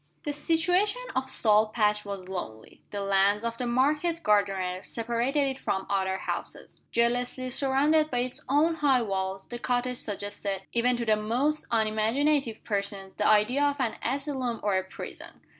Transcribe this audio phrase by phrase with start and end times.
[0.23, 2.81] The situation of Salt Patch was lonely.
[2.89, 6.81] The lands of the market gardeners separated it from other houses.
[6.91, 12.63] Jealously surrounded by its own high walls, the cottage suggested, even to the most unimaginative
[12.63, 15.41] persons, the idea of an asylum or a prison.